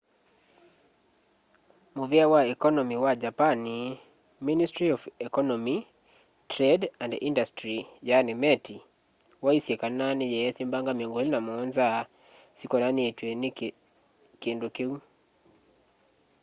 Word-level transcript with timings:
muvea 1.95 2.25
wa 2.33 2.41
ekonomi 2.53 2.95
wa 3.05 3.13
japani 3.23 3.75
ministry 4.49 4.87
of 4.95 5.01
economy 5.27 5.77
trade 6.53 6.83
and 7.03 7.11
industry 7.29 7.77
meti 8.41 8.77
waisye 9.43 9.73
kana 9.81 10.05
niyeesi 10.19 10.61
mbanga 10.67 10.91
27 10.99 12.05
syikonanitw'e 12.57 13.29
na 13.41 13.49
kindu 14.41 14.67
kiu 14.75 14.93